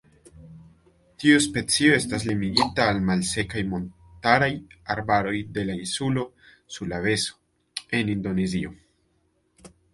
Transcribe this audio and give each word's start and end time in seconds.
Tiu 1.23 1.41
specio 1.45 1.91
estas 1.97 2.25
limigita 2.29 2.87
al 2.93 3.03
malsekaj 3.11 3.63
montaraj 3.75 4.49
arbaroj 4.95 5.37
de 5.59 5.69
la 5.71 5.77
insulo 5.85 6.27
Sulaveso 6.79 7.39
en 8.01 8.13
Indonezio. 8.19 8.77